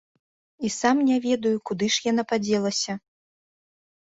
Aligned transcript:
І 0.69 0.71
сам 0.75 1.01
не 1.09 1.17
ведаю, 1.25 1.51
куды 1.71 1.91
ж 1.97 2.01
яна 2.11 2.23
падзелася. 2.33 2.97